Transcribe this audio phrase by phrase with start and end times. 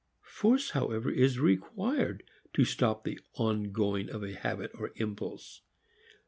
[0.23, 5.61] Force, however, is required to stop the ongoing of a habit or impulse.